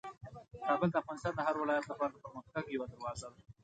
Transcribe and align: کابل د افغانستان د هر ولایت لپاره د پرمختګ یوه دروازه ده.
کابل 0.67 0.89
د 0.91 0.95
افغانستان 1.01 1.33
د 1.35 1.39
هر 1.47 1.55
ولایت 1.61 1.85
لپاره 1.87 2.11
د 2.11 2.17
پرمختګ 2.25 2.63
یوه 2.75 2.87
دروازه 2.91 3.27
ده. 3.33 3.39